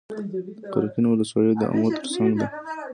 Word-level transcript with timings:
د 0.61 0.63
قرقین 0.73 1.05
ولسوالۍ 1.07 1.53
د 1.57 1.63
امو 1.73 1.87
تر 1.97 2.05
څنګ 2.13 2.31
ده 2.39 2.47